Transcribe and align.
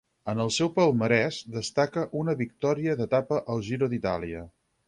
En 0.31 0.39
el 0.45 0.51
seu 0.53 0.71
palmarès 0.77 1.37
destaca 1.57 2.07
una 2.23 2.37
victòria 2.41 2.99
d'etapa 3.03 3.41
al 3.57 3.63
Giro 3.69 3.93
d'Itàlia. 3.93 4.47